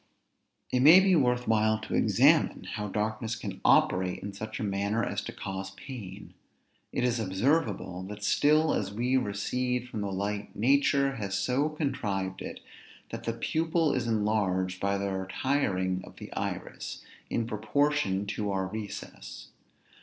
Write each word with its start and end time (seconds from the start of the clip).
It 0.71 0.79
may 0.79 0.99
be 0.99 1.15
worth 1.15 1.47
while 1.47 1.77
to 1.81 1.93
examine 1.93 2.63
how 2.73 2.87
darkness 2.87 3.35
can 3.35 3.61
operate 3.63 4.23
in 4.23 4.33
such 4.33 4.59
a 4.59 4.63
manner 4.63 5.03
as 5.03 5.21
to 5.25 5.31
cause 5.31 5.69
pain. 5.77 6.33
It 6.91 7.03
is 7.03 7.19
observable, 7.19 8.01
that 8.09 8.23
still 8.23 8.73
as 8.73 8.91
we 8.91 9.15
recede 9.15 9.87
from 9.87 10.01
the 10.01 10.11
light, 10.11 10.55
nature 10.55 11.17
has 11.17 11.37
so 11.37 11.69
contrived 11.69 12.41
it, 12.41 12.61
that 13.11 13.25
the 13.25 13.33
pupil 13.33 13.93
is 13.93 14.07
enlarged 14.07 14.79
by 14.79 14.97
the 14.97 15.11
retiring 15.11 16.01
of 16.03 16.15
the 16.15 16.33
iris, 16.33 17.03
in 17.29 17.45
proportion 17.45 18.25
to 18.25 18.49
our 18.49 18.65
recess. 18.65 19.49